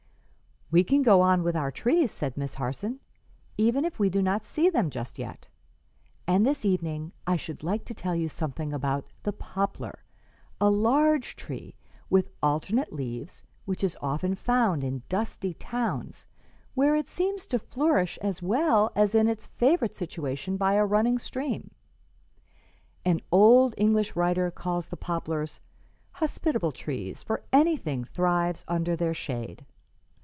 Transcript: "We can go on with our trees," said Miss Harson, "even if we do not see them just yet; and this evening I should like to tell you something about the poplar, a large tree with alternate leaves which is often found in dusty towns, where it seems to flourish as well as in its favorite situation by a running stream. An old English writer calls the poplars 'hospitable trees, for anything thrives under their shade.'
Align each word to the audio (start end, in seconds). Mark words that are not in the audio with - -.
"We 0.73 0.85
can 0.85 1.01
go 1.01 1.19
on 1.19 1.43
with 1.43 1.57
our 1.57 1.69
trees," 1.69 2.11
said 2.13 2.37
Miss 2.37 2.53
Harson, 2.53 3.01
"even 3.57 3.83
if 3.83 3.99
we 3.99 4.09
do 4.09 4.21
not 4.21 4.45
see 4.45 4.69
them 4.69 4.89
just 4.89 5.19
yet; 5.19 5.49
and 6.25 6.45
this 6.45 6.63
evening 6.63 7.11
I 7.27 7.35
should 7.35 7.61
like 7.61 7.83
to 7.87 7.93
tell 7.93 8.15
you 8.15 8.29
something 8.29 8.71
about 8.71 9.05
the 9.23 9.33
poplar, 9.33 10.05
a 10.61 10.69
large 10.69 11.35
tree 11.35 11.75
with 12.09 12.29
alternate 12.41 12.93
leaves 12.93 13.43
which 13.65 13.83
is 13.83 13.97
often 14.01 14.33
found 14.33 14.81
in 14.85 15.03
dusty 15.09 15.53
towns, 15.55 16.25
where 16.73 16.95
it 16.95 17.09
seems 17.09 17.45
to 17.47 17.59
flourish 17.59 18.17
as 18.21 18.41
well 18.41 18.93
as 18.95 19.13
in 19.13 19.27
its 19.27 19.47
favorite 19.47 19.97
situation 19.97 20.55
by 20.55 20.75
a 20.75 20.85
running 20.85 21.17
stream. 21.19 21.71
An 23.03 23.19
old 23.29 23.75
English 23.77 24.15
writer 24.15 24.49
calls 24.51 24.87
the 24.87 24.95
poplars 24.95 25.59
'hospitable 26.11 26.71
trees, 26.71 27.21
for 27.23 27.43
anything 27.51 28.05
thrives 28.05 28.63
under 28.69 28.95
their 28.95 29.13
shade.' 29.13 29.65